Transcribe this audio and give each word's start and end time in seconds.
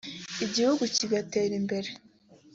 igihugu 0.45 0.83
kigatera 0.95 1.51
imbere 1.61 1.89